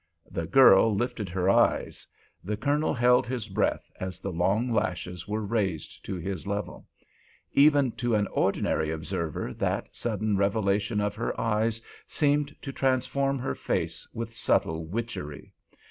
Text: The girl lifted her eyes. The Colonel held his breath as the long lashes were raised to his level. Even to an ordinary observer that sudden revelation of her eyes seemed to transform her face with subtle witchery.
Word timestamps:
The 0.31 0.47
girl 0.47 0.95
lifted 0.95 1.29
her 1.29 1.47
eyes. 1.47 2.07
The 2.43 2.57
Colonel 2.57 2.91
held 2.91 3.27
his 3.27 3.47
breath 3.47 3.91
as 3.99 4.19
the 4.19 4.31
long 4.31 4.71
lashes 4.73 5.27
were 5.27 5.45
raised 5.45 6.03
to 6.05 6.15
his 6.15 6.47
level. 6.47 6.87
Even 7.53 7.91
to 7.97 8.15
an 8.15 8.25
ordinary 8.29 8.89
observer 8.89 9.53
that 9.53 9.95
sudden 9.95 10.37
revelation 10.37 11.01
of 11.01 11.13
her 11.13 11.39
eyes 11.39 11.83
seemed 12.07 12.55
to 12.63 12.71
transform 12.73 13.37
her 13.37 13.53
face 13.53 14.07
with 14.11 14.33
subtle 14.33 14.87
witchery. 14.87 15.53